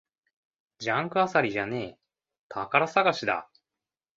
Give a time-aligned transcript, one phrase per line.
[0.79, 1.97] ジャンク漁りじゃねえ、
[2.49, 3.51] 宝探しだ